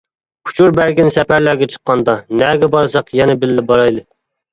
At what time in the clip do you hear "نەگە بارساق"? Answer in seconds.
2.39-3.13